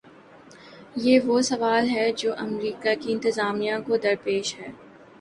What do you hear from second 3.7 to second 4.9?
کو درپیش ہے۔